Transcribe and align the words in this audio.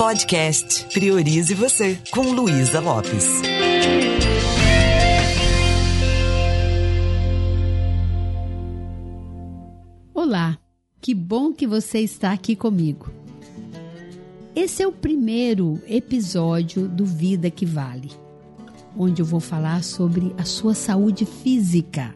Podcast 0.00 0.86
Priorize 0.94 1.52
Você, 1.52 1.98
com 2.10 2.22
Luísa 2.32 2.80
Lopes. 2.80 3.42
Olá, 10.14 10.58
que 11.02 11.14
bom 11.14 11.52
que 11.52 11.66
você 11.66 11.98
está 11.98 12.32
aqui 12.32 12.56
comigo. 12.56 13.10
Esse 14.56 14.82
é 14.82 14.88
o 14.88 14.92
primeiro 14.92 15.78
episódio 15.86 16.88
do 16.88 17.04
Vida 17.04 17.50
que 17.50 17.66
Vale, 17.66 18.10
onde 18.96 19.20
eu 19.20 19.26
vou 19.26 19.38
falar 19.38 19.84
sobre 19.84 20.34
a 20.38 20.46
sua 20.46 20.72
saúde 20.72 21.26
física. 21.26 22.14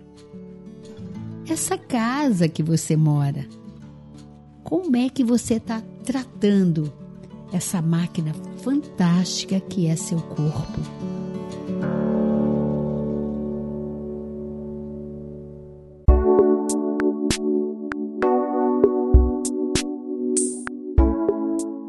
Essa 1.46 1.77
casa 1.77 2.48
que 2.48 2.62
você 2.62 2.96
mora, 2.96 3.46
como 4.62 4.96
é 4.96 5.11
que 5.11 5.23
você 5.23 5.57
está 5.57 5.82
tratando 6.03 7.04
essa 7.55 7.80
máquina 7.80 8.34
fantástica 8.62 9.60
que 9.60 9.87
é 9.87 9.95
seu 9.95 10.20
corpo? 10.20 10.80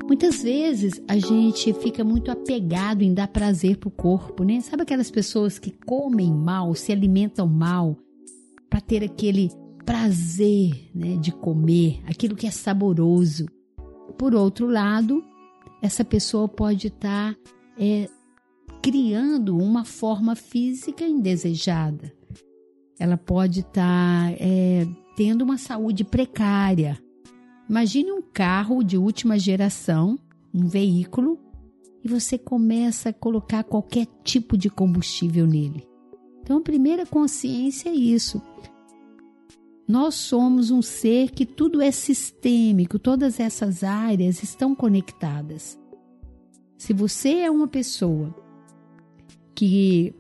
Muitas 0.08 0.44
vezes 0.44 1.02
a 1.08 1.18
gente 1.18 1.74
fica 1.74 2.04
muito 2.04 2.30
apegado 2.30 3.02
em 3.02 3.14
dar 3.14 3.28
prazer 3.28 3.78
pro 3.78 3.90
corpo, 3.90 4.44
né? 4.44 4.62
Sabe 4.62 4.84
aquelas 4.84 5.10
pessoas 5.10 5.58
que 5.58 5.72
comem 5.72 6.32
mal, 6.32 6.76
se 6.76 6.92
alimentam 6.92 7.48
mal 7.48 7.98
para 8.70 8.80
ter 8.80 9.04
aquele 9.04 9.50
prazer, 9.84 10.90
né, 10.94 11.16
de 11.18 11.32
comer, 11.32 12.02
aquilo 12.08 12.36
que 12.36 12.48
é 12.48 12.52
saboroso. 12.52 13.46
Por 14.18 14.34
outro 14.34 14.68
lado, 14.68 15.24
essa 15.86 16.04
pessoa 16.04 16.48
pode 16.48 16.88
estar 16.88 17.34
tá, 17.34 17.40
é, 17.78 18.10
criando 18.82 19.56
uma 19.56 19.86
forma 19.86 20.36
física 20.36 21.06
indesejada. 21.06 22.12
Ela 23.00 23.18
pode 23.18 23.60
estar 23.60 24.32
tá, 24.32 24.36
é, 24.40 24.88
tendo 25.16 25.44
uma 25.44 25.58
saúde 25.58 26.04
precária. 26.04 27.00
Imagine 27.70 28.12
um 28.12 28.22
carro 28.22 28.84
de 28.84 28.98
última 28.98 29.38
geração, 29.38 30.18
um 30.54 30.68
veículo, 30.68 31.40
e 32.04 32.08
você 32.08 32.38
começa 32.38 33.10
a 33.10 33.14
colocar 33.14 33.64
qualquer 33.64 34.08
tipo 34.24 34.58
de 34.58 34.70
combustível 34.70 35.46
nele. 35.46 35.88
Então, 36.42 36.58
a 36.58 36.62
primeira 36.62 37.06
consciência 37.06 37.90
é 37.90 37.94
isso. 37.94 38.42
Nós 39.88 40.16
somos 40.16 40.72
um 40.72 40.82
ser 40.82 41.30
que 41.32 41.46
tudo 41.46 41.82
é 41.82 41.92
sistêmico, 41.92 42.98
todas 42.98 43.40
essas 43.40 43.84
áreas 43.84 44.42
estão 44.42 44.74
conectadas. 44.74 45.80
Se 46.78 46.92
você 46.92 47.42
é 47.42 47.52
uma 47.52 47.68
pessoa 47.68 48.34
que 49.54 50.14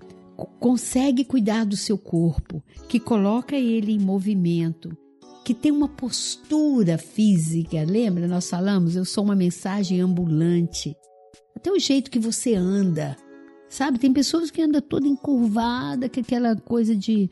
consegue 0.59 1.25
cuidar 1.25 1.66
do 1.66 1.75
seu 1.75 1.97
corpo, 1.97 2.63
que 2.88 2.99
coloca 2.99 3.55
ele 3.55 3.93
em 3.93 3.99
movimento, 3.99 4.95
que 5.43 5.53
tem 5.53 5.71
uma 5.71 5.88
postura 5.88 6.97
física, 6.97 7.83
lembra? 7.83 8.27
Nós 8.27 8.49
falamos, 8.49 8.95
eu 8.95 9.05
sou 9.05 9.23
uma 9.23 9.36
mensagem 9.36 9.99
ambulante. 10.02 10.95
Até 11.55 11.71
o 11.71 11.80
jeito 11.80 12.11
que 12.11 12.19
você 12.19 12.55
anda, 12.55 13.16
sabe? 13.69 13.99
Tem 13.99 14.11
pessoas 14.11 14.52
que 14.52 14.61
andam 14.61 14.81
toda 14.81 15.08
encurvada, 15.08 16.09
com 16.09 16.19
aquela 16.19 16.55
coisa 16.55 16.95
de 16.95 17.30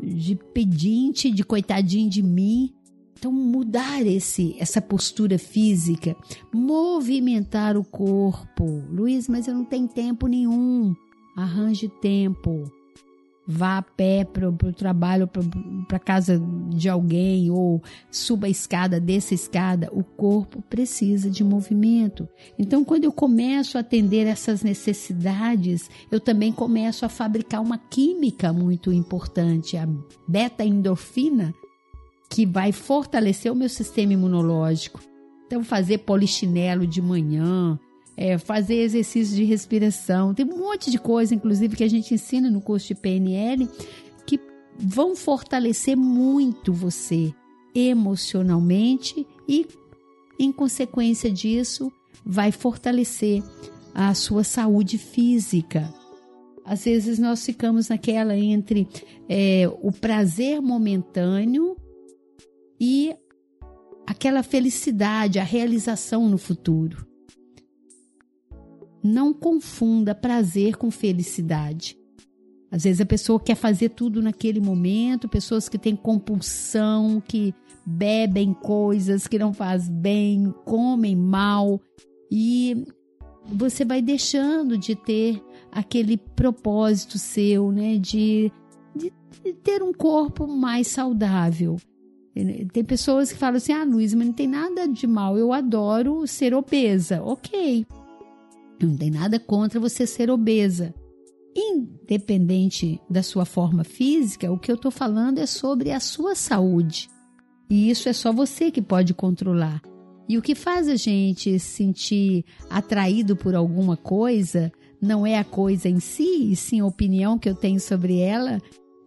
de 0.00 0.34
pedinte, 0.34 1.30
de 1.30 1.44
coitadinho 1.44 2.08
de 2.08 2.22
mim. 2.22 2.72
Então 3.18 3.32
mudar 3.32 4.06
esse 4.06 4.54
essa 4.60 4.80
postura 4.80 5.38
física, 5.38 6.16
movimentar 6.54 7.76
o 7.76 7.84
corpo. 7.84 8.64
Luiz, 8.90 9.28
mas 9.28 9.48
eu 9.48 9.54
não 9.54 9.64
tenho 9.64 9.88
tempo 9.88 10.26
nenhum. 10.26 10.94
Arranje 11.36 11.88
tempo 12.00 12.70
vá 13.50 13.78
a 13.78 13.82
pé 13.82 14.26
para 14.26 14.46
o 14.46 14.72
trabalho, 14.74 15.26
para 15.88 15.98
casa 15.98 16.38
de 16.68 16.86
alguém, 16.86 17.50
ou 17.50 17.82
suba 18.10 18.46
a 18.46 18.50
escada, 18.50 19.00
desça 19.00 19.32
a 19.32 19.36
escada, 19.36 19.88
o 19.90 20.04
corpo 20.04 20.60
precisa 20.68 21.30
de 21.30 21.42
movimento. 21.42 22.28
Então, 22.58 22.84
quando 22.84 23.04
eu 23.04 23.12
começo 23.12 23.78
a 23.78 23.80
atender 23.80 24.26
essas 24.26 24.62
necessidades, 24.62 25.88
eu 26.10 26.20
também 26.20 26.52
começo 26.52 27.06
a 27.06 27.08
fabricar 27.08 27.62
uma 27.62 27.78
química 27.78 28.52
muito 28.52 28.92
importante, 28.92 29.78
a 29.78 29.88
beta-endorfina, 30.28 31.54
que 32.28 32.44
vai 32.44 32.70
fortalecer 32.70 33.50
o 33.50 33.56
meu 33.56 33.70
sistema 33.70 34.12
imunológico. 34.12 35.00
Então, 35.46 35.64
fazer 35.64 35.98
polichinelo 35.98 36.86
de 36.86 37.00
manhã, 37.00 37.80
é, 38.18 38.36
fazer 38.36 38.74
exercícios 38.74 39.36
de 39.36 39.44
respiração. 39.44 40.34
Tem 40.34 40.44
um 40.44 40.58
monte 40.58 40.90
de 40.90 40.98
coisa, 40.98 41.32
inclusive, 41.32 41.76
que 41.76 41.84
a 41.84 41.88
gente 41.88 42.12
ensina 42.12 42.50
no 42.50 42.60
curso 42.60 42.88
de 42.88 42.96
PNL, 42.96 43.68
que 44.26 44.40
vão 44.76 45.14
fortalecer 45.14 45.96
muito 45.96 46.72
você 46.72 47.32
emocionalmente 47.72 49.24
e, 49.48 49.64
em 50.36 50.50
consequência 50.50 51.30
disso, 51.30 51.92
vai 52.26 52.50
fortalecer 52.50 53.40
a 53.94 54.12
sua 54.14 54.42
saúde 54.42 54.98
física. 54.98 55.88
Às 56.64 56.86
vezes 56.86 57.20
nós 57.20 57.46
ficamos 57.46 57.88
naquela 57.88 58.36
entre 58.36 58.88
é, 59.28 59.70
o 59.80 59.92
prazer 59.92 60.60
momentâneo 60.60 61.76
e 62.80 63.14
aquela 64.04 64.42
felicidade, 64.42 65.38
a 65.38 65.44
realização 65.44 66.28
no 66.28 66.36
futuro. 66.36 67.07
Não 69.02 69.32
confunda 69.32 70.14
prazer 70.14 70.76
com 70.76 70.90
felicidade. 70.90 71.96
Às 72.70 72.84
vezes 72.84 73.00
a 73.00 73.06
pessoa 73.06 73.40
quer 73.40 73.54
fazer 73.54 73.90
tudo 73.90 74.20
naquele 74.20 74.60
momento, 74.60 75.28
pessoas 75.28 75.68
que 75.68 75.78
têm 75.78 75.96
compulsão, 75.96 77.22
que 77.26 77.54
bebem 77.84 78.52
coisas 78.52 79.26
que 79.26 79.38
não 79.38 79.54
faz 79.54 79.88
bem, 79.88 80.52
comem 80.66 81.16
mal 81.16 81.80
e 82.30 82.84
você 83.46 83.84
vai 83.84 84.02
deixando 84.02 84.76
de 84.76 84.94
ter 84.94 85.42
aquele 85.72 86.18
propósito 86.18 87.18
seu, 87.18 87.72
né, 87.72 87.96
de, 87.96 88.52
de, 88.94 89.10
de 89.42 89.52
ter 89.54 89.82
um 89.82 89.92
corpo 89.92 90.46
mais 90.46 90.88
saudável. 90.88 91.76
Tem 92.72 92.84
pessoas 92.84 93.32
que 93.32 93.38
falam 93.38 93.56
assim: 93.56 93.72
ah, 93.72 93.84
Luiz, 93.84 94.14
mas 94.14 94.26
não 94.26 94.34
tem 94.34 94.46
nada 94.46 94.86
de 94.86 95.06
mal, 95.06 95.36
eu 95.36 95.52
adoro 95.52 96.26
ser 96.26 96.54
obesa. 96.54 97.20
Ok, 97.22 97.84
não 98.86 98.96
tem 98.96 99.10
nada 99.10 99.38
contra 99.38 99.80
você 99.80 100.06
ser 100.06 100.30
obesa. 100.30 100.94
Independente 101.56 103.00
da 103.10 103.22
sua 103.22 103.44
forma 103.44 103.82
física, 103.82 104.52
o 104.52 104.58
que 104.58 104.70
eu 104.70 104.76
estou 104.76 104.90
falando 104.90 105.38
é 105.38 105.46
sobre 105.46 105.90
a 105.90 106.00
sua 106.00 106.34
saúde. 106.34 107.08
E 107.68 107.90
isso 107.90 108.08
é 108.08 108.12
só 108.12 108.32
você 108.32 108.70
que 108.70 108.80
pode 108.80 109.12
controlar. 109.12 109.82
E 110.28 110.36
o 110.36 110.42
que 110.42 110.54
faz 110.54 110.88
a 110.88 110.96
gente 110.96 111.58
sentir 111.58 112.44
atraído 112.68 113.34
por 113.34 113.54
alguma 113.54 113.96
coisa 113.96 114.70
não 115.00 115.26
é 115.26 115.38
a 115.38 115.44
coisa 115.44 115.88
em 115.88 116.00
si, 116.00 116.52
e 116.52 116.56
sim 116.56 116.80
a 116.80 116.86
opinião 116.86 117.38
que 117.38 117.48
eu 117.48 117.54
tenho 117.54 117.80
sobre 117.80 118.18
ela. 118.18 118.60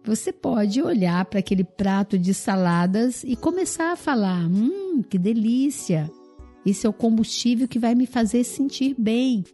Você 0.04 0.32
pode 0.32 0.82
olhar 0.82 1.24
para 1.26 1.38
aquele 1.38 1.62
prato 1.62 2.18
de 2.18 2.34
saladas 2.34 3.22
e 3.24 3.36
começar 3.36 3.92
a 3.92 3.96
falar: 3.96 4.46
hum, 4.46 5.02
que 5.02 5.16
delícia! 5.16 6.10
Esse 6.66 6.86
é 6.86 6.90
o 6.90 6.92
combustível 6.92 7.68
que 7.68 7.78
vai 7.78 7.94
me 7.94 8.06
fazer 8.06 8.44
sentir 8.44 8.94
bem. 8.98 9.44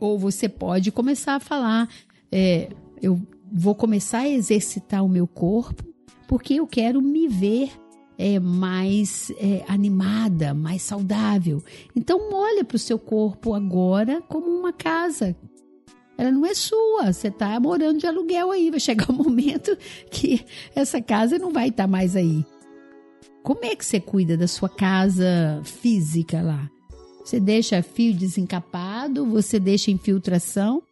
Ou 0.00 0.18
você 0.18 0.48
pode 0.48 0.90
começar 0.90 1.36
a 1.36 1.40
falar: 1.40 1.88
é, 2.32 2.70
eu 3.00 3.20
vou 3.52 3.74
começar 3.74 4.20
a 4.20 4.28
exercitar 4.28 5.04
o 5.04 5.08
meu 5.08 5.26
corpo 5.26 5.84
porque 6.26 6.54
eu 6.54 6.66
quero 6.66 7.02
me 7.02 7.26
ver 7.26 7.72
é, 8.16 8.38
mais 8.38 9.32
é, 9.38 9.64
animada, 9.66 10.54
mais 10.54 10.82
saudável. 10.82 11.62
Então, 11.96 12.32
olha 12.32 12.64
para 12.64 12.76
o 12.76 12.78
seu 12.78 12.98
corpo 12.98 13.52
agora 13.52 14.22
como 14.28 14.46
uma 14.46 14.72
casa. 14.72 15.34
Ela 16.16 16.30
não 16.30 16.44
é 16.44 16.54
sua, 16.54 17.12
você 17.12 17.28
está 17.28 17.58
morando 17.58 17.98
de 17.98 18.06
aluguel 18.06 18.50
aí. 18.50 18.70
Vai 18.70 18.78
chegar 18.78 19.10
um 19.10 19.16
momento 19.24 19.76
que 20.10 20.44
essa 20.74 21.00
casa 21.00 21.38
não 21.38 21.50
vai 21.50 21.68
estar 21.68 21.84
tá 21.84 21.88
mais 21.88 22.14
aí. 22.14 22.44
Como 23.42 23.64
é 23.64 23.74
que 23.74 23.84
você 23.84 23.98
cuida 23.98 24.36
da 24.36 24.46
sua 24.46 24.68
casa 24.68 25.62
física 25.64 26.42
lá? 26.42 26.70
Você 27.24 27.38
deixa 27.38 27.82
fio 27.82 28.14
desencapado, 28.14 29.26
você 29.26 29.58
deixa 29.58 29.90
infiltração. 29.90 30.82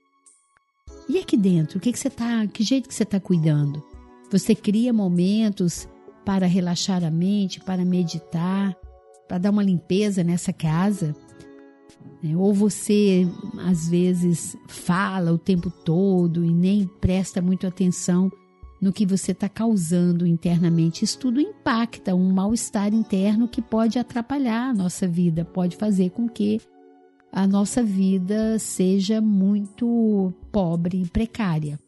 E 1.08 1.18
aqui 1.18 1.36
dentro, 1.36 1.78
o 1.78 1.80
que, 1.80 1.92
que 1.92 1.98
você 1.98 2.10
tá, 2.10 2.46
que 2.46 2.62
jeito 2.62 2.88
que 2.88 2.94
você 2.94 3.02
está 3.02 3.18
cuidando? 3.18 3.82
Você 4.30 4.54
cria 4.54 4.92
momentos 4.92 5.88
para 6.24 6.46
relaxar 6.46 7.02
a 7.02 7.10
mente, 7.10 7.60
para 7.60 7.84
meditar, 7.84 8.76
para 9.26 9.38
dar 9.38 9.50
uma 9.50 9.62
limpeza 9.62 10.22
nessa 10.22 10.52
casa? 10.52 11.16
É, 12.22 12.36
ou 12.36 12.52
você 12.52 13.26
às 13.66 13.88
vezes 13.88 14.56
fala 14.66 15.32
o 15.32 15.38
tempo 15.38 15.70
todo 15.70 16.44
e 16.44 16.52
nem 16.52 16.86
presta 17.00 17.40
muito 17.40 17.66
atenção 17.66 18.30
no 18.80 18.92
que 18.92 19.04
você 19.04 19.32
está 19.32 19.48
causando 19.48 20.26
internamente. 20.26 21.04
Isso 21.04 21.18
tudo 21.18 21.40
impacta 21.40 22.14
um 22.14 22.32
mal-estar 22.32 22.94
interno 22.94 23.48
que 23.48 23.60
pode 23.60 23.98
atrapalhar 23.98 24.70
a 24.70 24.74
nossa 24.74 25.06
vida, 25.06 25.44
pode 25.44 25.76
fazer 25.76 26.10
com 26.10 26.28
que 26.28 26.60
a 27.32 27.46
nossa 27.46 27.82
vida 27.82 28.58
seja 28.58 29.20
muito 29.20 30.32
pobre 30.50 31.02
e 31.02 31.08
precária. 31.08 31.78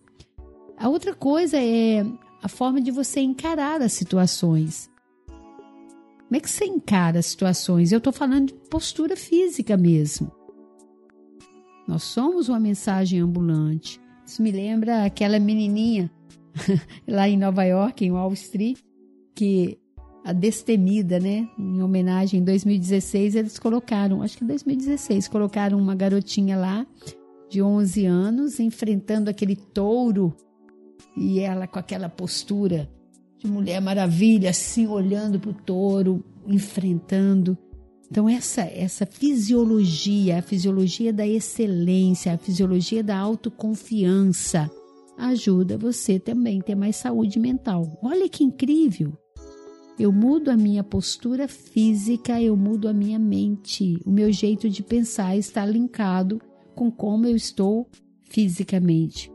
A 0.76 0.88
outra 0.88 1.14
coisa 1.14 1.58
é 1.58 2.04
a 2.42 2.48
forma 2.48 2.80
de 2.80 2.90
você 2.90 3.20
encarar 3.20 3.80
as 3.82 3.92
situações. 3.92 4.90
Como 5.26 6.36
é 6.36 6.40
que 6.40 6.50
você 6.50 6.64
encara 6.64 7.18
as 7.18 7.26
situações? 7.26 7.90
Eu 7.90 7.98
estou 7.98 8.12
falando 8.12 8.48
de 8.48 8.54
postura 8.70 9.16
física 9.16 9.76
mesmo. 9.76 10.30
Nós 11.88 12.04
somos 12.04 12.48
uma 12.48 12.60
mensagem 12.60 13.20
ambulante. 13.20 14.00
Isso 14.24 14.40
me 14.40 14.52
lembra 14.52 15.04
aquela 15.04 15.40
menininha 15.40 16.10
lá 17.06 17.28
em 17.28 17.36
Nova 17.36 17.64
York, 17.64 18.04
em 18.04 18.10
Wall 18.10 18.32
Street, 18.32 18.78
que 19.34 19.78
a 20.24 20.32
Destemida, 20.32 21.18
né? 21.18 21.48
Em 21.58 21.82
homenagem 21.82 22.40
em 22.40 22.44
2016, 22.44 23.34
eles 23.34 23.58
colocaram, 23.58 24.22
acho 24.22 24.36
que 24.36 24.44
em 24.44 24.46
2016, 24.46 25.28
colocaram 25.28 25.78
uma 25.78 25.94
garotinha 25.94 26.56
lá 26.56 26.86
de 27.48 27.62
11 27.62 28.06
anos 28.06 28.60
enfrentando 28.60 29.28
aquele 29.28 29.56
touro 29.56 30.34
e 31.16 31.40
ela 31.40 31.66
com 31.66 31.78
aquela 31.78 32.08
postura 32.08 32.88
de 33.38 33.50
mulher 33.50 33.80
maravilha, 33.80 34.50
assim 34.50 34.86
olhando 34.86 35.40
para 35.40 35.50
o 35.50 35.54
touro, 35.54 36.22
enfrentando. 36.46 37.56
Então 38.10 38.28
essa 38.28 38.62
essa 38.62 39.06
fisiologia, 39.06 40.38
a 40.38 40.42
fisiologia 40.42 41.12
da 41.12 41.26
excelência, 41.26 42.32
a 42.32 42.38
fisiologia 42.38 43.02
da 43.02 43.16
autoconfiança 43.16 44.70
ajuda 45.28 45.78
você 45.78 46.18
também 46.18 46.60
a 46.60 46.62
ter 46.62 46.74
mais 46.74 46.96
saúde 46.96 47.38
mental. 47.38 47.98
Olha 48.02 48.28
que 48.28 48.44
incrível! 48.44 49.12
Eu 49.98 50.10
mudo 50.10 50.50
a 50.50 50.56
minha 50.56 50.82
postura 50.82 51.46
física, 51.46 52.40
eu 52.40 52.56
mudo 52.56 52.88
a 52.88 52.92
minha 52.92 53.18
mente. 53.18 53.98
O 54.06 54.10
meu 54.10 54.32
jeito 54.32 54.68
de 54.68 54.82
pensar 54.82 55.36
está 55.36 55.66
linkado 55.66 56.40
com 56.74 56.90
como 56.90 57.26
eu 57.26 57.36
estou 57.36 57.86
fisicamente. 58.24 59.30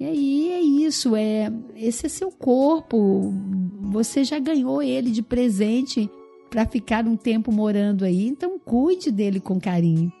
E 0.00 0.04
aí 0.04 0.52
é 0.52 0.60
isso, 0.60 1.14
é 1.14 1.52
esse 1.76 2.06
é 2.06 2.08
seu 2.08 2.30
corpo. 2.30 3.32
Você 3.82 4.24
já 4.24 4.38
ganhou 4.40 4.82
ele 4.82 5.12
de 5.12 5.22
presente 5.22 6.10
para 6.50 6.66
ficar 6.66 7.06
um 7.06 7.16
tempo 7.16 7.52
morando 7.52 8.04
aí, 8.04 8.26
então 8.26 8.58
cuide 8.58 9.12
dele 9.12 9.38
com 9.38 9.60
carinho. 9.60 10.12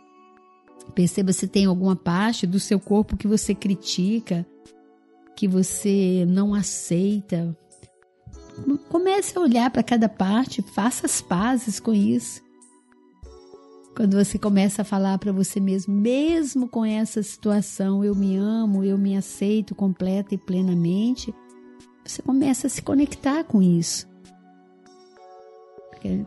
Perceba 0.94 1.32
se 1.32 1.48
tem 1.48 1.66
alguma 1.66 1.96
parte 1.96 2.46
do 2.46 2.60
seu 2.60 2.78
corpo 2.78 3.16
que 3.16 3.26
você 3.26 3.54
critica, 3.54 4.46
que 5.38 5.46
você 5.46 6.26
não 6.28 6.52
aceita. 6.52 7.56
Comece 8.88 9.38
a 9.38 9.40
olhar 9.40 9.70
para 9.70 9.84
cada 9.84 10.08
parte, 10.08 10.60
faça 10.62 11.06
as 11.06 11.22
pazes 11.22 11.78
com 11.78 11.94
isso. 11.94 12.42
Quando 13.94 14.16
você 14.16 14.36
começa 14.36 14.82
a 14.82 14.84
falar 14.84 15.16
para 15.18 15.30
você 15.30 15.60
mesmo, 15.60 15.94
mesmo 15.94 16.68
com 16.68 16.84
essa 16.84 17.22
situação, 17.22 18.04
eu 18.04 18.16
me 18.16 18.36
amo, 18.36 18.82
eu 18.82 18.98
me 18.98 19.16
aceito 19.16 19.76
completa 19.76 20.34
e 20.34 20.38
plenamente, 20.38 21.32
você 22.04 22.20
começa 22.20 22.66
a 22.66 22.70
se 22.70 22.82
conectar 22.82 23.44
com 23.44 23.62
isso. 23.62 24.08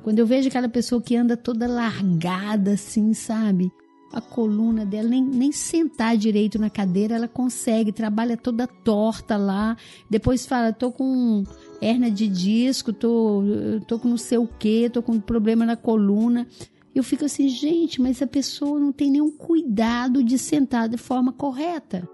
Quando 0.03 0.19
eu 0.19 0.25
vejo 0.25 0.47
aquela 0.47 0.69
pessoa 0.69 1.01
que 1.01 1.17
anda 1.17 1.35
toda 1.35 1.67
largada 1.67 2.75
assim, 2.75 3.13
sabe? 3.13 3.69
A 4.13 4.19
coluna 4.19 4.85
dela, 4.85 5.07
nem, 5.07 5.23
nem 5.23 5.51
sentar 5.53 6.17
direito 6.17 6.59
na 6.59 6.69
cadeira 6.69 7.15
ela 7.15 7.27
consegue, 7.29 7.93
trabalha 7.93 8.35
toda 8.35 8.67
torta 8.67 9.37
lá. 9.37 9.77
Depois 10.09 10.45
fala, 10.45 10.73
tô 10.73 10.91
com 10.91 11.43
hernia 11.81 12.11
de 12.11 12.27
disco, 12.27 12.91
tô, 12.91 13.41
tô 13.87 13.97
com 13.97 14.09
não 14.09 14.17
sei 14.17 14.37
o 14.37 14.47
que, 14.47 14.89
tô 14.89 15.01
com 15.01 15.17
problema 15.19 15.65
na 15.65 15.77
coluna. 15.77 16.45
Eu 16.93 17.03
fico 17.03 17.23
assim, 17.23 17.47
gente, 17.47 18.01
mas 18.01 18.21
a 18.21 18.27
pessoa 18.27 18.77
não 18.77 18.91
tem 18.91 19.09
nenhum 19.09 19.31
cuidado 19.31 20.21
de 20.21 20.37
sentar 20.37 20.89
de 20.89 20.97
forma 20.97 21.31
correta. 21.31 22.07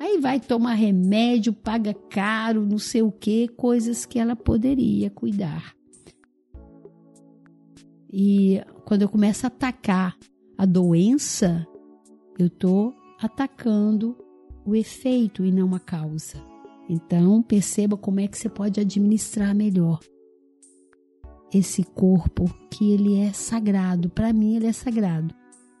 Aí 0.00 0.18
vai 0.18 0.40
tomar 0.40 0.74
remédio, 0.74 1.52
paga 1.52 1.94
caro, 1.94 2.66
não 2.66 2.78
sei 2.78 3.02
o 3.02 3.12
que, 3.12 3.48
coisas 3.48 4.04
que 4.04 4.18
ela 4.18 4.34
poderia 4.34 5.10
cuidar. 5.10 5.74
E 8.12 8.60
quando 8.84 9.02
eu 9.02 9.08
começo 9.08 9.46
a 9.46 9.48
atacar 9.48 10.16
a 10.58 10.66
doença, 10.66 11.64
eu 12.36 12.48
estou 12.48 12.92
atacando 13.20 14.16
o 14.66 14.74
efeito 14.74 15.44
e 15.44 15.52
não 15.52 15.72
a 15.72 15.78
causa. 15.78 16.44
Então, 16.88 17.40
perceba 17.40 17.96
como 17.96 18.18
é 18.18 18.26
que 18.26 18.36
você 18.36 18.48
pode 18.48 18.80
administrar 18.80 19.54
melhor 19.54 20.00
esse 21.54 21.84
corpo 21.84 22.52
que 22.70 22.90
ele 22.90 23.20
é 23.20 23.32
sagrado. 23.32 24.10
Para 24.10 24.32
mim, 24.32 24.56
ele 24.56 24.66
é 24.66 24.72
sagrado. 24.72 25.32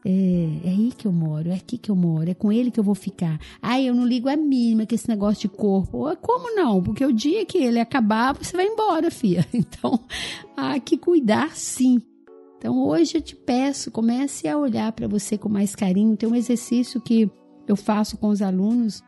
É, 0.04 0.10
é, 0.64 0.70
aí 0.70 0.92
que 0.96 1.06
eu 1.06 1.12
moro, 1.12 1.50
é 1.50 1.56
aqui 1.56 1.76
que 1.76 1.90
eu 1.90 1.96
moro, 1.96 2.30
é 2.30 2.34
com 2.34 2.52
ele 2.52 2.70
que 2.70 2.78
eu 2.78 2.84
vou 2.84 2.94
ficar. 2.94 3.38
Ai, 3.60 3.88
eu 3.88 3.94
não 3.94 4.06
ligo 4.06 4.28
a 4.28 4.36
mínima 4.36 4.86
que 4.86 4.94
esse 4.94 5.08
negócio 5.08 5.42
de 5.42 5.48
corpo. 5.48 6.16
Como 6.18 6.54
não? 6.54 6.82
Porque 6.82 7.04
o 7.04 7.12
dia 7.12 7.44
que 7.44 7.58
ele 7.58 7.80
acabar, 7.80 8.32
você 8.32 8.56
vai 8.56 8.66
embora, 8.66 9.10
filha. 9.12 9.44
Então, 9.52 9.98
há 10.56 10.78
que 10.78 10.96
cuidar 10.96 11.56
sim. 11.56 12.00
Então, 12.58 12.86
hoje 12.86 13.16
eu 13.16 13.22
te 13.22 13.36
peço, 13.36 13.90
comece 13.90 14.48
a 14.48 14.58
olhar 14.58 14.90
para 14.92 15.06
você 15.06 15.38
com 15.38 15.48
mais 15.48 15.76
carinho. 15.76 16.16
Tem 16.16 16.28
um 16.28 16.34
exercício 16.34 17.00
que 17.00 17.30
eu 17.68 17.76
faço 17.76 18.16
com 18.18 18.28
os 18.28 18.42
alunos 18.42 19.02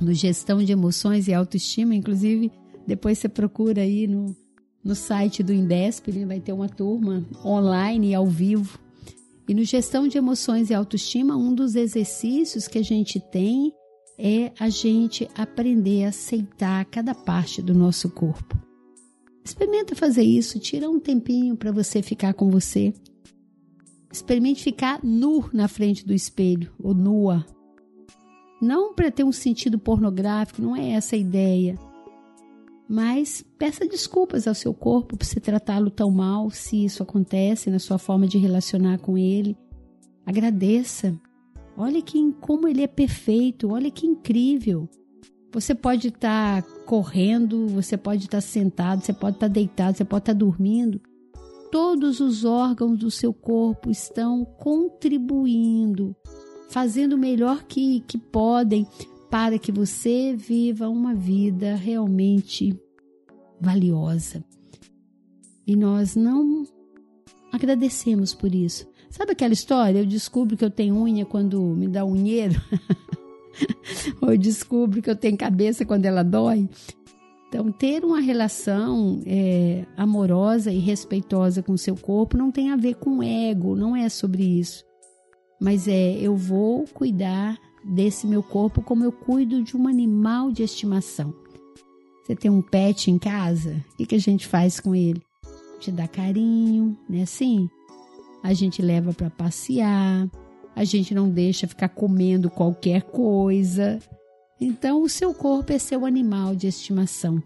no 0.00 0.12
gestão 0.14 0.62
de 0.62 0.72
emoções 0.72 1.28
e 1.28 1.34
autoestima, 1.34 1.94
inclusive 1.94 2.50
depois 2.86 3.18
você 3.18 3.28
procura 3.28 3.82
aí 3.82 4.06
no, 4.06 4.34
no 4.82 4.94
site 4.94 5.42
do 5.42 5.52
Indesp, 5.52 6.08
ele 6.08 6.24
vai 6.24 6.40
ter 6.40 6.52
uma 6.52 6.68
turma 6.68 7.24
online 7.44 8.10
e 8.10 8.14
ao 8.14 8.26
vivo. 8.26 8.78
E 9.46 9.54
no 9.54 9.62
gestão 9.62 10.08
de 10.08 10.16
emoções 10.16 10.70
e 10.70 10.74
autoestima, 10.74 11.36
um 11.36 11.54
dos 11.54 11.74
exercícios 11.74 12.66
que 12.66 12.78
a 12.78 12.82
gente 12.82 13.20
tem 13.20 13.72
é 14.18 14.52
a 14.58 14.68
gente 14.68 15.28
aprender 15.36 16.04
a 16.04 16.08
aceitar 16.08 16.84
cada 16.86 17.14
parte 17.14 17.60
do 17.60 17.74
nosso 17.74 18.08
corpo. 18.10 18.56
Experimenta 19.44 19.94
fazer 19.94 20.22
isso, 20.22 20.58
tira 20.58 20.88
um 20.88 20.98
tempinho 20.98 21.56
para 21.56 21.70
você 21.70 22.02
ficar 22.02 22.34
com 22.34 22.50
você. 22.50 22.94
Experimente 24.10 24.62
ficar 24.62 25.00
nu 25.02 25.48
na 25.52 25.68
frente 25.68 26.06
do 26.06 26.14
espelho 26.14 26.72
ou 26.78 26.94
nua. 26.94 27.44
Não 28.62 28.94
para 28.94 29.10
ter 29.10 29.24
um 29.24 29.32
sentido 29.32 29.78
pornográfico, 29.78 30.62
não 30.62 30.74
é 30.74 30.92
essa 30.92 31.14
a 31.14 31.18
ideia 31.18 31.78
mas 32.88 33.44
peça 33.58 33.86
desculpas 33.86 34.46
ao 34.46 34.54
seu 34.54 34.74
corpo 34.74 35.16
por 35.16 35.24
se 35.24 35.40
tratá-lo 35.40 35.90
tão 35.90 36.10
mal, 36.10 36.50
se 36.50 36.84
isso 36.84 37.02
acontece 37.02 37.70
na 37.70 37.78
sua 37.78 37.98
forma 37.98 38.26
de 38.26 38.38
relacionar 38.38 38.98
com 38.98 39.16
ele. 39.16 39.56
Agradeça. 40.26 41.18
Olha 41.76 42.00
que 42.02 42.32
como 42.40 42.68
ele 42.68 42.82
é 42.82 42.86
perfeito, 42.86 43.70
olha 43.70 43.90
que 43.90 44.06
incrível. 44.06 44.88
Você 45.54 45.72
pode 45.72 46.08
estar 46.08 46.62
tá 46.62 46.68
correndo, 46.84 47.68
você 47.68 47.96
pode 47.96 48.24
estar 48.24 48.38
tá 48.38 48.40
sentado, 48.40 49.04
você 49.04 49.12
pode 49.12 49.36
estar 49.36 49.46
tá 49.46 49.52
deitado, 49.52 49.96
você 49.96 50.04
pode 50.04 50.22
estar 50.22 50.32
tá 50.32 50.38
dormindo. 50.38 51.00
Todos 51.70 52.18
os 52.18 52.44
órgãos 52.44 52.98
do 52.98 53.08
seu 53.08 53.32
corpo 53.32 53.88
estão 53.88 54.44
contribuindo, 54.44 56.14
fazendo 56.70 57.12
o 57.12 57.18
melhor 57.18 57.62
que, 57.62 58.00
que 58.00 58.18
podem 58.18 58.84
para 59.30 59.56
que 59.56 59.70
você 59.70 60.34
viva 60.34 60.88
uma 60.88 61.14
vida 61.14 61.76
realmente 61.76 62.76
valiosa. 63.60 64.44
E 65.64 65.76
nós 65.76 66.16
não 66.16 66.66
agradecemos 67.52 68.34
por 68.34 68.52
isso. 68.52 68.88
Sabe 69.08 69.30
aquela 69.30 69.54
história? 69.54 70.00
Eu 70.00 70.06
descubro 70.06 70.56
que 70.56 70.64
eu 70.64 70.70
tenho 70.70 70.96
unha 70.96 71.24
quando 71.24 71.62
me 71.62 71.86
dá 71.86 72.04
unheiro. 72.04 72.60
Ou 74.20 74.36
descubro 74.36 75.02
que 75.02 75.10
eu 75.10 75.16
tenho 75.16 75.36
cabeça 75.36 75.84
quando 75.84 76.04
ela 76.04 76.22
dói. 76.22 76.68
Então, 77.48 77.70
ter 77.70 78.04
uma 78.04 78.18
relação 78.18 79.22
é, 79.24 79.84
amorosa 79.96 80.72
e 80.72 80.78
respeitosa 80.78 81.62
com 81.62 81.72
o 81.72 81.78
seu 81.78 81.94
corpo 81.94 82.36
não 82.36 82.50
tem 82.50 82.70
a 82.70 82.76
ver 82.76 82.96
com 82.96 83.22
ego, 83.22 83.76
não 83.76 83.94
é 83.94 84.08
sobre 84.08 84.42
isso. 84.42 84.84
Mas 85.60 85.86
é, 85.86 86.14
eu 86.14 86.36
vou 86.36 86.84
cuidar 86.92 87.56
desse 87.84 88.26
meu 88.26 88.42
corpo 88.42 88.82
como 88.82 89.04
eu 89.04 89.12
cuido 89.12 89.62
de 89.62 89.76
um 89.76 89.86
animal 89.86 90.50
de 90.50 90.62
estimação. 90.62 91.32
Você 92.24 92.34
tem 92.34 92.50
um 92.50 92.62
pet 92.62 93.10
em 93.10 93.18
casa? 93.18 93.84
O 93.92 93.96
que, 93.98 94.06
que 94.06 94.14
a 94.14 94.20
gente 94.20 94.46
faz 94.46 94.80
com 94.80 94.94
ele? 94.94 95.22
Te 95.78 95.92
dá 95.92 96.08
carinho, 96.08 96.96
né? 97.08 97.22
Assim, 97.22 97.68
a 98.42 98.52
gente 98.52 98.82
leva 98.82 99.12
para 99.12 99.30
passear, 99.30 100.28
a 100.74 100.84
gente 100.84 101.14
não 101.14 101.28
deixa 101.28 101.66
ficar 101.66 101.88
comendo 101.88 102.50
qualquer 102.50 103.02
coisa. 103.02 103.98
Então, 104.60 105.02
o 105.02 105.08
seu 105.08 105.32
corpo 105.34 105.72
é 105.72 105.78
seu 105.78 106.04
animal 106.04 106.54
de 106.54 106.66
estimação. 106.66 107.42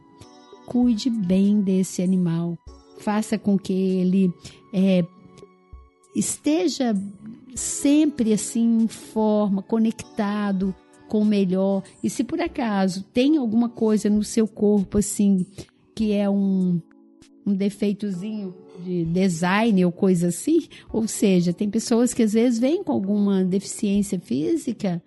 Cuide 0.66 1.10
bem 1.10 1.60
desse 1.60 2.02
animal. 2.02 2.56
Faça 2.98 3.38
com 3.38 3.58
que 3.58 3.72
ele 3.72 4.32
é, 4.72 5.04
esteja 6.14 6.94
sempre 7.54 8.32
assim 8.32 8.82
em 8.82 8.88
forma, 8.88 9.62
conectado 9.62 10.74
com 11.08 11.20
o 11.20 11.24
melhor. 11.24 11.82
E 12.02 12.10
se 12.10 12.22
por 12.22 12.40
acaso 12.40 13.02
tem 13.12 13.36
alguma 13.36 13.68
coisa 13.68 14.08
no 14.08 14.22
seu 14.22 14.46
corpo 14.46 14.98
assim 14.98 15.46
que 15.94 16.12
é 16.12 16.28
um 16.30 16.80
um 17.48 17.54
defeitozinho 17.54 18.54
de 18.84 19.04
design 19.04 19.84
ou 19.84 19.92
coisa 19.92 20.28
assim. 20.28 20.68
Ou 20.92 21.08
seja, 21.08 21.52
tem 21.52 21.70
pessoas 21.70 22.14
que 22.14 22.22
às 22.22 22.32
vezes 22.32 22.58
vêm 22.58 22.82
com 22.84 22.92
alguma 22.92 23.44
deficiência 23.44 24.20
física. 24.20 25.02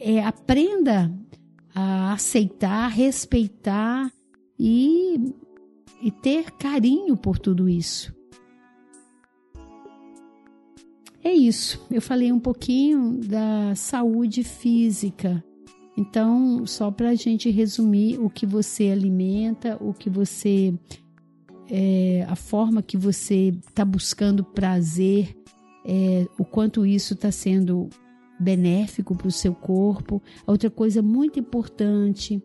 É, 0.00 0.22
aprenda 0.22 1.12
a 1.74 2.12
aceitar, 2.12 2.88
respeitar 2.88 4.10
e, 4.58 5.20
e 6.02 6.10
ter 6.10 6.50
carinho 6.52 7.16
por 7.16 7.38
tudo 7.38 7.68
isso. 7.68 8.14
É 11.22 11.32
isso. 11.32 11.84
Eu 11.90 12.02
falei 12.02 12.30
um 12.30 12.38
pouquinho 12.38 13.18
da 13.18 13.74
saúde 13.74 14.44
física. 14.44 15.42
Então, 15.96 16.66
só 16.66 16.90
para 16.90 17.10
a 17.10 17.14
gente 17.14 17.50
resumir 17.50 18.18
o 18.18 18.28
que 18.28 18.44
você 18.44 18.90
alimenta, 18.90 19.78
o 19.80 19.94
que 19.94 20.10
você. 20.10 20.74
É, 21.70 22.26
a 22.28 22.36
forma 22.36 22.82
que 22.82 22.96
você 22.96 23.54
está 23.68 23.84
buscando 23.84 24.44
prazer, 24.44 25.34
é, 25.84 26.26
o 26.38 26.44
quanto 26.44 26.84
isso 26.84 27.14
está 27.14 27.30
sendo 27.30 27.88
benéfico 28.38 29.14
para 29.14 29.28
o 29.28 29.32
seu 29.32 29.54
corpo. 29.54 30.22
Outra 30.46 30.70
coisa 30.70 31.00
muito 31.00 31.38
importante, 31.38 32.42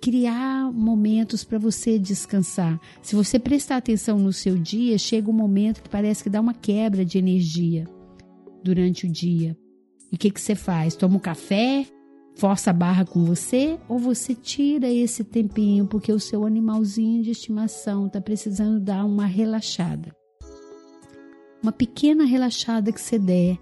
criar 0.00 0.72
momentos 0.72 1.44
para 1.44 1.58
você 1.58 1.98
descansar. 1.98 2.80
Se 3.00 3.14
você 3.14 3.38
prestar 3.38 3.76
atenção 3.76 4.18
no 4.18 4.32
seu 4.32 4.58
dia, 4.58 4.98
chega 4.98 5.30
um 5.30 5.34
momento 5.34 5.82
que 5.82 5.88
parece 5.88 6.22
que 6.24 6.30
dá 6.30 6.40
uma 6.40 6.54
quebra 6.54 7.04
de 7.04 7.18
energia 7.18 7.86
durante 8.64 9.06
o 9.06 9.10
dia. 9.10 9.56
E 10.10 10.16
o 10.16 10.18
que, 10.18 10.30
que 10.30 10.40
você 10.40 10.54
faz? 10.54 10.96
Toma 10.96 11.16
um 11.16 11.20
café, 11.20 11.86
força 12.36 12.70
a 12.70 12.72
barra 12.72 13.04
com 13.04 13.24
você 13.24 13.78
ou 13.88 13.98
você 13.98 14.34
tira 14.34 14.88
esse 14.90 15.22
tempinho 15.22 15.86
porque 15.86 16.12
o 16.12 16.20
seu 16.20 16.44
animalzinho 16.44 17.22
de 17.22 17.30
estimação 17.30 18.06
está 18.06 18.20
precisando 18.20 18.80
dar 18.80 19.04
uma 19.04 19.26
relaxada. 19.26 20.14
Uma 21.62 21.72
pequena 21.72 22.24
relaxada 22.24 22.90
que 22.90 23.00
você 23.00 23.18
der 23.18 23.58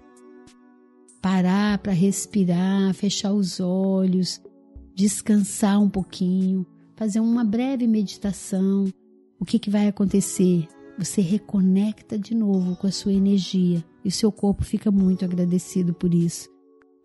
parar 1.21 1.77
para 1.77 1.93
respirar, 1.93 2.93
fechar 2.95 3.31
os 3.31 3.59
olhos, 3.59 4.41
descansar 4.95 5.79
um 5.79 5.89
pouquinho, 5.89 6.65
fazer 6.95 7.19
uma 7.19 7.43
breve 7.43 7.85
meditação. 7.85 8.85
O 9.39 9.45
que, 9.45 9.59
que 9.59 9.69
vai 9.69 9.87
acontecer? 9.87 10.67
Você 10.97 11.21
reconecta 11.21 12.17
de 12.17 12.35
novo 12.35 12.75
com 12.75 12.87
a 12.87 12.91
sua 12.91 13.13
energia 13.13 13.83
e 14.03 14.07
o 14.07 14.11
seu 14.11 14.31
corpo 14.31 14.63
fica 14.63 14.91
muito 14.91 15.23
agradecido 15.23 15.93
por 15.93 16.13
isso. 16.13 16.49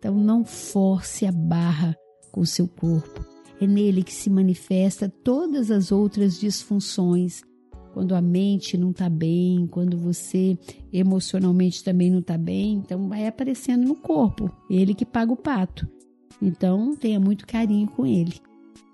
Então 0.07 0.17
não 0.17 0.45
force 0.45 1.25
a 1.25 1.33
barra 1.33 1.93
com 2.31 2.39
o 2.39 2.45
seu 2.45 2.65
corpo. 2.65 3.25
É 3.59 3.67
nele 3.67 4.01
que 4.01 4.13
se 4.13 4.29
manifesta 4.29 5.09
todas 5.21 5.69
as 5.69 5.91
outras 5.91 6.39
disfunções 6.39 7.41
quando 7.93 8.15
a 8.15 8.21
mente 8.21 8.77
não 8.77 8.91
está 8.91 9.09
bem, 9.09 9.67
quando 9.67 9.97
você 9.97 10.57
emocionalmente 10.93 11.83
também 11.83 12.09
não 12.09 12.19
está 12.19 12.37
bem, 12.37 12.75
então 12.75 13.09
vai 13.09 13.27
aparecendo 13.27 13.85
no 13.85 13.95
corpo. 13.95 14.49
Ele 14.69 14.93
que 14.93 15.05
paga 15.05 15.33
o 15.33 15.35
pato. 15.35 15.85
Então 16.41 16.95
tenha 16.95 17.19
muito 17.19 17.45
carinho 17.45 17.89
com 17.89 18.05
ele. 18.05 18.35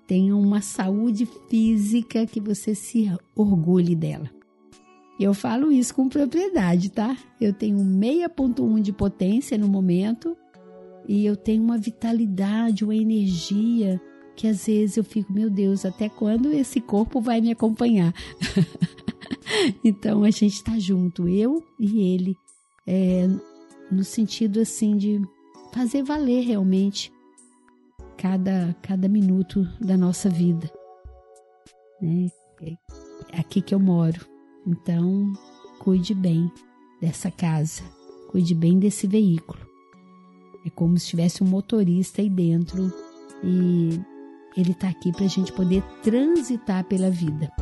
Tenha 0.08 0.36
uma 0.36 0.60
saúde 0.60 1.28
física 1.48 2.26
que 2.26 2.40
você 2.40 2.74
se 2.74 3.08
orgulhe 3.36 3.94
dela. 3.94 4.28
Eu 5.20 5.32
falo 5.32 5.70
isso 5.70 5.94
com 5.94 6.08
propriedade, 6.08 6.90
tá? 6.90 7.16
Eu 7.40 7.52
tenho 7.52 7.78
6.1 7.78 8.80
de 8.80 8.92
potência 8.92 9.56
no 9.56 9.68
momento 9.68 10.36
e 11.06 11.26
eu 11.26 11.36
tenho 11.36 11.62
uma 11.62 11.78
vitalidade, 11.78 12.84
uma 12.84 12.94
energia 12.94 14.00
que 14.36 14.48
às 14.48 14.66
vezes 14.66 14.96
eu 14.96 15.04
fico, 15.04 15.32
meu 15.32 15.48
Deus, 15.48 15.84
até 15.84 16.08
quando 16.08 16.52
esse 16.52 16.80
corpo 16.80 17.20
vai 17.20 17.40
me 17.40 17.52
acompanhar? 17.52 18.12
então 19.84 20.24
a 20.24 20.30
gente 20.30 20.54
está 20.54 20.78
junto, 20.78 21.28
eu 21.28 21.62
e 21.78 22.14
ele, 22.14 22.36
é, 22.86 23.28
no 23.90 24.02
sentido 24.02 24.60
assim 24.60 24.96
de 24.96 25.20
fazer 25.72 26.02
valer 26.02 26.44
realmente 26.44 27.12
cada, 28.16 28.74
cada 28.82 29.08
minuto 29.08 29.62
da 29.80 29.96
nossa 29.96 30.28
vida. 30.28 30.70
Né? 32.00 32.28
É 33.32 33.40
aqui 33.40 33.60
que 33.60 33.74
eu 33.74 33.80
moro. 33.80 34.26
Então, 34.66 35.32
cuide 35.80 36.14
bem 36.14 36.50
dessa 37.00 37.30
casa, 37.30 37.82
cuide 38.30 38.54
bem 38.54 38.78
desse 38.78 39.06
veículo. 39.06 39.63
É 40.64 40.70
como 40.70 40.98
se 40.98 41.08
tivesse 41.08 41.44
um 41.44 41.46
motorista 41.46 42.22
aí 42.22 42.30
dentro 42.30 42.92
e 43.42 44.00
ele 44.56 44.70
está 44.70 44.88
aqui 44.88 45.12
para 45.12 45.24
a 45.24 45.28
gente 45.28 45.52
poder 45.52 45.82
transitar 46.02 46.84
pela 46.84 47.10
vida. 47.10 47.52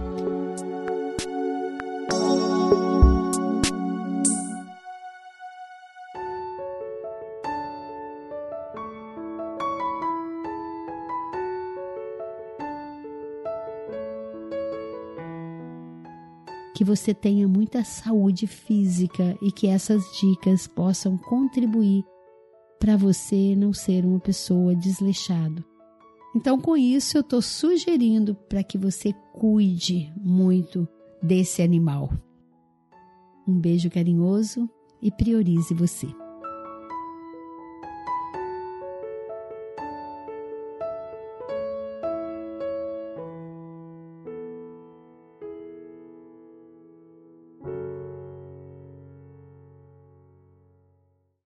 que 16.74 16.84
você 16.84 17.14
tenha 17.14 17.46
muita 17.46 17.84
saúde 17.84 18.48
física 18.48 19.36
e 19.40 19.52
que 19.52 19.68
essas 19.68 20.02
dicas 20.18 20.66
possam 20.66 21.16
contribuir 21.16 22.02
para 22.82 22.96
você 22.96 23.54
não 23.54 23.72
ser 23.72 24.04
uma 24.04 24.18
pessoa 24.18 24.74
desleixado. 24.74 25.64
Então, 26.34 26.60
com 26.60 26.76
isso, 26.76 27.16
eu 27.16 27.20
estou 27.20 27.40
sugerindo 27.40 28.34
para 28.34 28.64
que 28.64 28.76
você 28.76 29.12
cuide 29.32 30.12
muito 30.16 30.88
desse 31.22 31.62
animal. 31.62 32.12
Um 33.46 33.56
beijo 33.56 33.88
carinhoso 33.88 34.68
e 35.00 35.12
priorize 35.12 35.72
você. 35.72 36.08